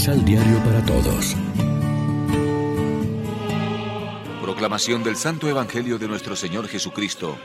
Misal 0.00 0.24
Diario 0.24 0.56
para 0.64 0.82
Todos. 0.86 1.36
Proclamación 4.40 5.04
del 5.04 5.14
Santo 5.14 5.46
Evangelio 5.46 5.98
de 5.98 6.08
nuestro 6.08 6.34
Señor 6.36 6.68
Jesucristo, 6.68 7.36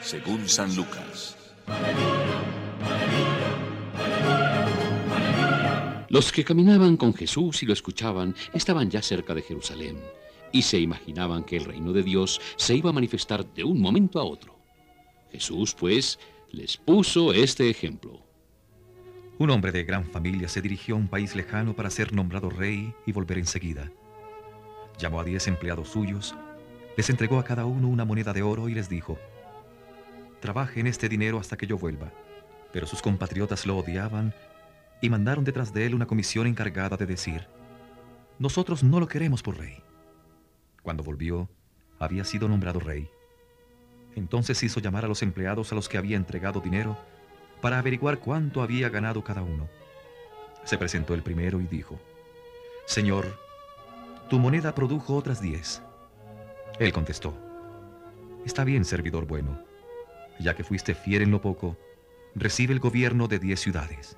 según 0.00 0.48
San 0.48 0.76
Lucas. 0.76 1.36
Los 6.08 6.30
que 6.30 6.44
caminaban 6.44 6.96
con 6.96 7.14
Jesús 7.14 7.64
y 7.64 7.66
lo 7.66 7.72
escuchaban 7.72 8.36
estaban 8.54 8.88
ya 8.88 9.02
cerca 9.02 9.34
de 9.34 9.42
Jerusalén 9.42 9.98
y 10.52 10.62
se 10.62 10.78
imaginaban 10.78 11.42
que 11.42 11.56
el 11.56 11.64
reino 11.64 11.92
de 11.92 12.04
Dios 12.04 12.40
se 12.54 12.76
iba 12.76 12.90
a 12.90 12.92
manifestar 12.92 13.44
de 13.54 13.64
un 13.64 13.80
momento 13.80 14.20
a 14.20 14.24
otro. 14.24 14.56
Jesús, 15.32 15.74
pues, 15.74 16.20
les 16.52 16.76
puso 16.76 17.32
este 17.32 17.68
ejemplo. 17.68 18.31
Un 19.42 19.50
hombre 19.50 19.72
de 19.72 19.82
gran 19.82 20.04
familia 20.04 20.48
se 20.48 20.62
dirigió 20.62 20.94
a 20.94 20.98
un 20.98 21.08
país 21.08 21.34
lejano 21.34 21.74
para 21.74 21.90
ser 21.90 22.12
nombrado 22.12 22.48
rey 22.48 22.94
y 23.06 23.10
volver 23.10 23.38
enseguida. 23.38 23.90
Llamó 24.98 25.18
a 25.18 25.24
diez 25.24 25.48
empleados 25.48 25.88
suyos, 25.88 26.36
les 26.96 27.10
entregó 27.10 27.40
a 27.40 27.44
cada 27.44 27.64
uno 27.64 27.88
una 27.88 28.04
moneda 28.04 28.32
de 28.32 28.42
oro 28.42 28.68
y 28.68 28.74
les 28.74 28.88
dijo, 28.88 29.18
Trabajen 30.38 30.86
este 30.86 31.08
dinero 31.08 31.40
hasta 31.40 31.56
que 31.56 31.66
yo 31.66 31.76
vuelva. 31.76 32.12
Pero 32.72 32.86
sus 32.86 33.02
compatriotas 33.02 33.66
lo 33.66 33.76
odiaban 33.76 34.32
y 35.00 35.10
mandaron 35.10 35.42
detrás 35.42 35.74
de 35.74 35.86
él 35.86 35.96
una 35.96 36.06
comisión 36.06 36.46
encargada 36.46 36.96
de 36.96 37.06
decir, 37.06 37.48
Nosotros 38.38 38.84
no 38.84 39.00
lo 39.00 39.08
queremos 39.08 39.42
por 39.42 39.58
rey. 39.58 39.82
Cuando 40.84 41.02
volvió, 41.02 41.50
había 41.98 42.22
sido 42.22 42.46
nombrado 42.46 42.78
rey. 42.78 43.10
Entonces 44.14 44.62
hizo 44.62 44.78
llamar 44.78 45.04
a 45.04 45.08
los 45.08 45.20
empleados 45.20 45.72
a 45.72 45.74
los 45.74 45.88
que 45.88 45.98
había 45.98 46.16
entregado 46.16 46.60
dinero 46.60 46.96
para 47.62 47.78
averiguar 47.78 48.18
cuánto 48.18 48.60
había 48.60 48.90
ganado 48.90 49.24
cada 49.24 49.40
uno. 49.40 49.68
Se 50.64 50.76
presentó 50.76 51.14
el 51.14 51.22
primero 51.22 51.60
y 51.60 51.66
dijo, 51.66 51.98
Señor, 52.84 53.38
tu 54.28 54.38
moneda 54.38 54.74
produjo 54.74 55.16
otras 55.16 55.40
diez. 55.40 55.80
Él 56.78 56.92
contestó, 56.92 57.34
Está 58.44 58.64
bien, 58.64 58.84
servidor 58.84 59.26
bueno, 59.26 59.62
ya 60.40 60.54
que 60.54 60.64
fuiste 60.64 60.94
fiel 60.94 61.22
en 61.22 61.30
lo 61.30 61.40
poco, 61.40 61.78
recibe 62.34 62.74
el 62.74 62.80
gobierno 62.80 63.28
de 63.28 63.38
diez 63.38 63.60
ciudades. 63.60 64.16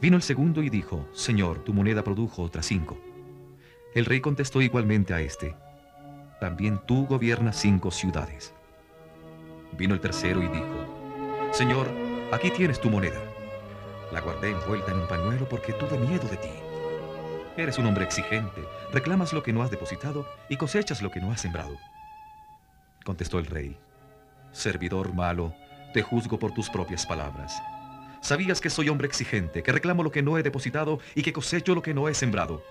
Vino 0.00 0.16
el 0.16 0.22
segundo 0.22 0.62
y 0.62 0.70
dijo, 0.70 1.08
Señor, 1.12 1.64
tu 1.64 1.74
moneda 1.74 2.04
produjo 2.04 2.42
otras 2.42 2.66
cinco. 2.66 2.96
El 3.94 4.04
rey 4.04 4.20
contestó 4.20 4.62
igualmente 4.62 5.12
a 5.12 5.20
este, 5.20 5.56
también 6.40 6.80
tú 6.86 7.06
gobiernas 7.06 7.56
cinco 7.56 7.90
ciudades. 7.90 8.54
Vino 9.76 9.94
el 9.94 10.00
tercero 10.00 10.40
y 10.40 10.46
dijo, 10.46 10.77
Señor, 11.52 11.88
aquí 12.30 12.50
tienes 12.50 12.80
tu 12.80 12.90
moneda. 12.90 13.20
La 14.12 14.20
guardé 14.20 14.50
envuelta 14.50 14.92
en 14.92 15.00
un 15.00 15.08
pañuelo 15.08 15.48
porque 15.48 15.72
tuve 15.72 15.98
miedo 15.98 16.28
de 16.28 16.36
ti. 16.36 16.50
Eres 17.56 17.78
un 17.78 17.86
hombre 17.86 18.04
exigente, 18.04 18.62
reclamas 18.92 19.32
lo 19.32 19.42
que 19.42 19.52
no 19.52 19.62
has 19.62 19.70
depositado 19.70 20.28
y 20.48 20.56
cosechas 20.56 21.02
lo 21.02 21.10
que 21.10 21.20
no 21.20 21.32
has 21.32 21.40
sembrado. 21.40 21.76
Contestó 23.04 23.38
el 23.38 23.46
rey, 23.46 23.76
Servidor 24.52 25.12
malo, 25.14 25.54
te 25.92 26.02
juzgo 26.02 26.38
por 26.38 26.52
tus 26.52 26.70
propias 26.70 27.04
palabras. 27.06 27.60
Sabías 28.20 28.60
que 28.60 28.70
soy 28.70 28.88
hombre 28.88 29.08
exigente, 29.08 29.62
que 29.62 29.72
reclamo 29.72 30.02
lo 30.02 30.10
que 30.10 30.22
no 30.22 30.38
he 30.38 30.42
depositado 30.42 31.00
y 31.14 31.22
que 31.22 31.32
cosecho 31.32 31.74
lo 31.74 31.82
que 31.82 31.94
no 31.94 32.08
he 32.08 32.14
sembrado. 32.14 32.62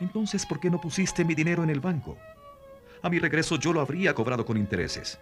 Entonces, 0.00 0.44
¿por 0.44 0.60
qué 0.60 0.70
no 0.70 0.80
pusiste 0.80 1.24
mi 1.24 1.34
dinero 1.34 1.62
en 1.62 1.70
el 1.70 1.80
banco? 1.80 2.18
A 3.02 3.08
mi 3.08 3.18
regreso 3.18 3.56
yo 3.56 3.72
lo 3.72 3.80
habría 3.80 4.14
cobrado 4.14 4.44
con 4.44 4.56
intereses. 4.56 5.18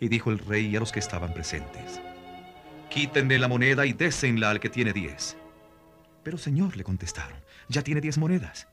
Y 0.00 0.08
dijo 0.08 0.30
el 0.30 0.38
rey 0.38 0.74
a 0.74 0.80
los 0.80 0.92
que 0.92 0.98
estaban 0.98 1.34
presentes, 1.34 2.00
Quítenme 2.90 3.38
la 3.38 3.46
moneda 3.46 3.86
y 3.86 3.92
désenla 3.92 4.50
al 4.50 4.58
que 4.58 4.68
tiene 4.68 4.92
diez. 4.92 5.36
Pero 6.24 6.38
señor, 6.38 6.76
le 6.76 6.82
contestaron, 6.82 7.38
ya 7.68 7.82
tiene 7.82 8.00
diez 8.00 8.18
monedas. 8.18 8.66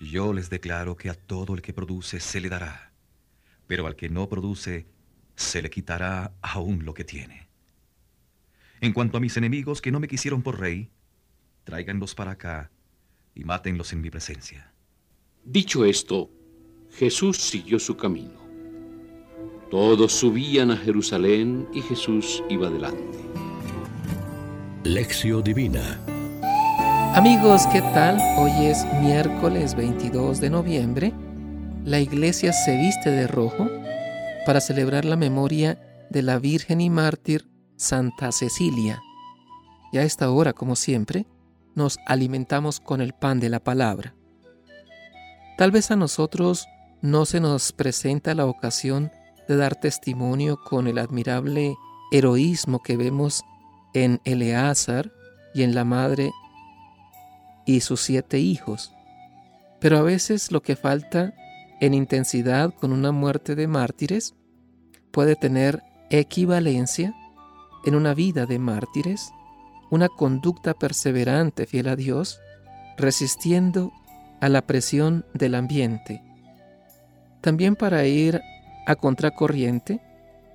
Yo 0.00 0.34
les 0.34 0.50
declaro 0.50 0.96
que 0.96 1.08
a 1.08 1.14
todo 1.14 1.54
el 1.54 1.62
que 1.62 1.72
produce 1.72 2.20
se 2.20 2.40
le 2.40 2.50
dará, 2.50 2.92
pero 3.66 3.86
al 3.86 3.96
que 3.96 4.10
no 4.10 4.28
produce 4.28 4.86
se 5.34 5.62
le 5.62 5.70
quitará 5.70 6.34
aún 6.42 6.84
lo 6.84 6.92
que 6.92 7.04
tiene. 7.04 7.48
En 8.82 8.92
cuanto 8.92 9.16
a 9.16 9.20
mis 9.20 9.36
enemigos 9.38 9.80
que 9.80 9.90
no 9.90 10.00
me 10.00 10.08
quisieron 10.08 10.42
por 10.42 10.60
rey, 10.60 10.90
tráiganlos 11.64 12.14
para 12.14 12.32
acá 12.32 12.70
y 13.34 13.44
mátenlos 13.44 13.92
en 13.94 14.02
mi 14.02 14.10
presencia. 14.10 14.72
Dicho 15.44 15.84
esto, 15.84 16.30
Jesús 16.92 17.38
siguió 17.38 17.78
su 17.78 17.96
camino. 17.96 18.45
Todos 19.70 20.12
subían 20.12 20.70
a 20.70 20.76
Jerusalén 20.76 21.68
y 21.72 21.82
Jesús 21.82 22.44
iba 22.48 22.70
delante. 22.70 23.18
Lección 24.84 25.42
Divina 25.42 26.00
Amigos, 27.16 27.66
¿qué 27.72 27.80
tal? 27.80 28.16
Hoy 28.38 28.66
es 28.66 28.84
miércoles 29.02 29.74
22 29.74 30.40
de 30.40 30.50
noviembre. 30.50 31.12
La 31.84 31.98
iglesia 31.98 32.52
se 32.52 32.76
viste 32.76 33.10
de 33.10 33.26
rojo 33.26 33.68
para 34.46 34.60
celebrar 34.60 35.04
la 35.04 35.16
memoria 35.16 35.80
de 36.10 36.22
la 36.22 36.38
Virgen 36.38 36.80
y 36.80 36.88
mártir 36.88 37.48
Santa 37.74 38.30
Cecilia. 38.30 39.02
Y 39.92 39.98
a 39.98 40.02
esta 40.02 40.30
hora, 40.30 40.52
como 40.52 40.76
siempre, 40.76 41.26
nos 41.74 41.98
alimentamos 42.06 42.78
con 42.78 43.00
el 43.00 43.14
pan 43.14 43.40
de 43.40 43.48
la 43.48 43.58
palabra. 43.58 44.14
Tal 45.58 45.72
vez 45.72 45.90
a 45.90 45.96
nosotros 45.96 46.68
no 47.02 47.24
se 47.24 47.40
nos 47.40 47.72
presenta 47.72 48.32
la 48.36 48.46
ocasión 48.46 49.10
de 49.48 49.56
dar 49.56 49.76
testimonio 49.76 50.58
con 50.62 50.86
el 50.86 50.98
admirable 50.98 51.76
heroísmo 52.12 52.82
que 52.82 52.96
vemos 52.96 53.42
en 53.94 54.20
Eleazar 54.24 55.12
y 55.54 55.62
en 55.62 55.74
la 55.74 55.84
madre 55.84 56.32
y 57.64 57.80
sus 57.80 58.00
siete 58.00 58.38
hijos. 58.38 58.92
Pero 59.80 59.98
a 59.98 60.02
veces 60.02 60.52
lo 60.52 60.62
que 60.62 60.76
falta 60.76 61.34
en 61.80 61.94
intensidad 61.94 62.72
con 62.74 62.92
una 62.92 63.12
muerte 63.12 63.54
de 63.54 63.66
mártires 63.66 64.34
puede 65.10 65.36
tener 65.36 65.82
equivalencia 66.10 67.14
en 67.84 67.94
una 67.94 68.14
vida 68.14 68.46
de 68.46 68.58
mártires 68.58 69.32
una 69.90 70.08
conducta 70.08 70.74
perseverante 70.74 71.66
fiel 71.66 71.88
a 71.88 71.96
Dios, 71.96 72.40
resistiendo 72.96 73.92
a 74.40 74.48
la 74.48 74.66
presión 74.66 75.24
del 75.32 75.54
ambiente. 75.54 76.22
También 77.40 77.76
para 77.76 78.04
ir 78.06 78.40
a 78.86 78.96
contracorriente, 78.96 80.00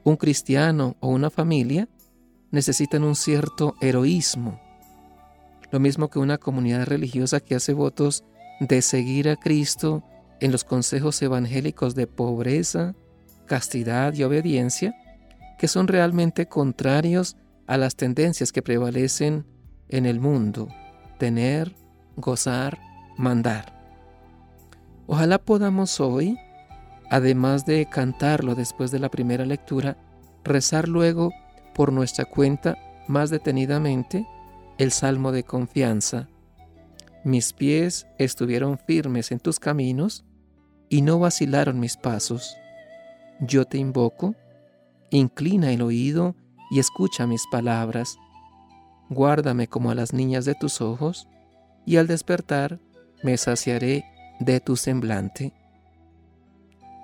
un 0.04 0.16
cristiano 0.16 0.96
o 1.00 1.10
una 1.10 1.30
familia 1.30 1.88
necesitan 2.50 3.04
un 3.04 3.16
cierto 3.16 3.76
heroísmo, 3.82 4.60
lo 5.72 5.80
mismo 5.80 6.10
que 6.10 6.20
una 6.20 6.38
comunidad 6.38 6.86
religiosa 6.86 7.40
que 7.40 7.56
hace 7.56 7.74
votos 7.74 8.24
de 8.60 8.82
seguir 8.82 9.30
a 9.30 9.36
Cristo 9.36 10.04
en 10.40 10.52
los 10.52 10.64
consejos 10.64 11.22
evangélicos 11.22 11.96
de 11.96 12.08
pobreza, 12.08 12.96
castidad 13.46 14.14
y 14.14 14.24
obediencia, 14.24 14.96
que 15.58 15.68
son 15.68 15.88
realmente 15.88 16.48
contrarios 16.48 17.38
a 17.68 17.78
las 17.78 17.96
tendencias 17.96 18.52
que 18.52 18.62
prevalecen 18.62 19.46
en 19.88 20.06
el 20.06 20.20
mundo, 20.20 20.68
tener, 21.20 21.76
gozar, 22.16 22.80
mandar. 23.18 23.80
Ojalá 25.08 25.38
podamos 25.38 26.00
hoy, 26.00 26.38
además 27.12 27.66
de 27.66 27.86
cantarlo 27.88 28.56
después 28.56 28.90
de 28.90 28.98
la 28.98 29.10
primera 29.10 29.46
lectura, 29.46 29.98
rezar 30.46 30.88
luego 30.88 31.34
por 31.76 31.92
nuestra 31.92 32.24
cuenta 32.24 32.78
más 33.10 33.30
detenidamente 33.30 34.26
el 34.78 34.92
salmo 34.92 35.34
de 35.34 35.44
confianza. 35.44 36.30
Mis 37.26 37.52
pies 37.52 38.08
estuvieron 38.18 38.80
firmes 38.80 39.34
en 39.34 39.42
tus 39.42 39.60
caminos 39.60 40.24
y 40.88 41.02
no 41.02 41.20
vacilaron 41.20 41.82
mis 41.82 41.98
pasos. 41.98 42.56
Yo 43.42 43.66
te 43.66 43.78
invoco, 43.78 44.34
inclina 45.10 45.74
el 45.74 45.82
oído 45.82 46.38
y 46.72 46.80
escucha 46.80 47.28
mis 47.28 47.44
palabras. 47.52 48.18
Guárdame 49.10 49.68
como 49.68 49.92
a 49.92 49.96
las 49.96 50.14
niñas 50.14 50.46
de 50.46 50.56
tus 50.56 50.80
ojos, 50.80 51.28
y 51.86 51.98
al 51.98 52.08
despertar 52.08 52.80
me 53.22 53.36
saciaré 53.36 54.06
de 54.40 54.62
tu 54.62 54.78
semblante. 54.78 55.54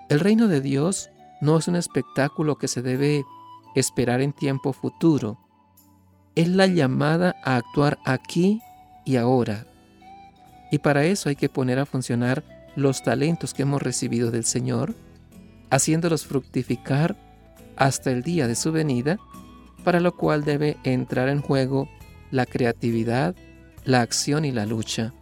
El 0.10 0.22
reino 0.22 0.48
de 0.48 0.62
Dios 0.62 1.10
no 1.42 1.58
es 1.58 1.68
un 1.68 1.76
espectáculo 1.76 2.58
que 2.58 2.70
se 2.70 2.82
debe 2.82 3.26
esperar 3.76 4.22
en 4.22 4.32
tiempo 4.32 4.72
futuro. 4.72 5.38
Es 6.36 6.48
la 6.48 6.68
llamada 6.68 7.36
a 7.44 7.58
actuar 7.58 8.00
aquí 8.06 8.62
y 9.06 9.18
ahora. 9.18 9.68
Y 10.72 10.80
para 10.80 11.04
eso 11.04 11.30
hay 11.30 11.36
que 11.36 11.50
poner 11.50 11.80
a 11.80 11.86
funcionar 11.86 12.44
los 12.76 13.04
talentos 13.04 13.54
que 13.54 13.64
hemos 13.64 13.82
recibido 13.82 14.32
del 14.32 14.46
Señor, 14.46 14.96
haciéndolos 15.70 16.26
fructificar 16.26 17.18
hasta 17.76 18.12
el 18.12 18.24
día 18.24 18.48
de 18.48 18.56
su 18.56 18.72
venida 18.72 19.18
para 19.84 20.00
lo 20.00 20.16
cual 20.16 20.44
debe 20.44 20.78
entrar 20.84 21.30
en 21.30 21.42
juego 21.42 21.90
la 22.32 22.46
creatividad, 22.46 23.36
la 23.86 24.02
acción 24.02 24.46
y 24.46 24.52
la 24.52 24.66
lucha. 24.66 25.14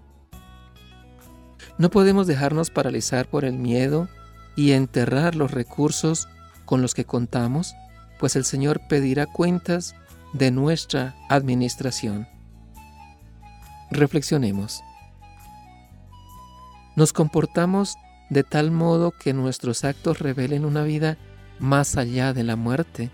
No 1.77 1.89
podemos 1.89 2.25
dejarnos 2.27 2.69
paralizar 2.69 3.27
por 3.27 3.45
el 3.45 3.53
miedo 3.53 4.07
y 4.55 4.71
enterrar 4.71 5.35
los 5.35 5.51
recursos 5.51 6.27
con 6.65 6.81
los 6.81 6.93
que 6.93 7.05
contamos, 7.05 7.75
pues 8.19 8.35
el 8.35 8.45
Señor 8.45 8.81
pedirá 8.87 9.25
cuentas 9.25 9.95
de 10.33 10.51
nuestra 10.51 11.15
administración. 11.29 12.27
Reflexionemos. 13.91 14.81
Nos 16.95 17.13
comportamos 17.13 17.95
de 18.29 18.43
tal 18.43 18.71
modo 18.71 19.11
que 19.11 19.33
nuestros 19.33 19.83
actos 19.83 20.19
revelen 20.19 20.65
una 20.65 20.83
vida 20.83 21.17
más 21.59 21.97
allá 21.97 22.33
de 22.33 22.43
la 22.43 22.55
muerte. 22.55 23.11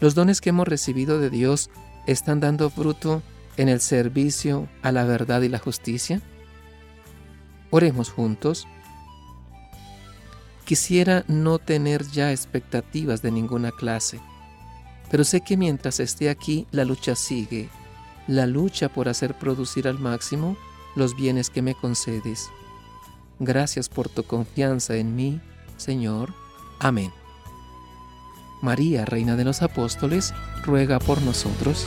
Los 0.00 0.14
dones 0.14 0.40
que 0.40 0.50
hemos 0.50 0.66
recibido 0.66 1.18
de 1.18 1.30
Dios 1.30 1.70
están 2.06 2.40
dando 2.40 2.70
fruto 2.70 3.22
en 3.56 3.68
el 3.68 3.80
servicio 3.80 4.68
a 4.82 4.92
la 4.92 5.04
verdad 5.04 5.42
y 5.42 5.48
la 5.48 5.58
justicia. 5.58 6.20
Oremos 7.70 8.10
juntos. 8.10 8.66
Quisiera 10.64 11.24
no 11.28 11.58
tener 11.58 12.06
ya 12.10 12.32
expectativas 12.32 13.20
de 13.20 13.30
ninguna 13.30 13.70
clase, 13.70 14.20
pero 15.10 15.24
sé 15.24 15.42
que 15.42 15.56
mientras 15.56 16.00
esté 16.00 16.30
aquí 16.30 16.66
la 16.70 16.84
lucha 16.84 17.14
sigue, 17.14 17.68
la 18.26 18.46
lucha 18.46 18.88
por 18.88 19.08
hacer 19.08 19.38
producir 19.38 19.86
al 19.86 19.98
máximo 19.98 20.56
los 20.96 21.14
bienes 21.16 21.50
que 21.50 21.62
me 21.62 21.74
concedes. 21.74 22.48
Gracias 23.38 23.88
por 23.88 24.08
tu 24.08 24.22
confianza 24.22 24.96
en 24.96 25.14
mí, 25.14 25.40
Señor. 25.76 26.32
Amén. 26.78 27.12
María, 28.62 29.04
Reina 29.04 29.36
de 29.36 29.44
los 29.44 29.60
Apóstoles, 29.60 30.32
ruega 30.64 30.98
por 30.98 31.20
nosotros. 31.20 31.86